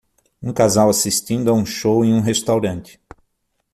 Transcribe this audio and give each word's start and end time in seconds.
Um 0.41 0.51
casal 0.51 0.89
assistindo 0.89 1.51
a 1.51 1.53
um 1.53 1.63
show 1.63 2.03
em 2.03 2.11
um 2.11 2.21
restaurante. 2.21 2.99